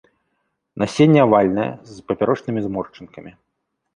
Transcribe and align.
Насенне 0.83 1.19
авальнае, 1.25 1.67
з 1.97 2.05
папярочнымі 2.11 2.59
зморшчынкамі. 2.69 3.31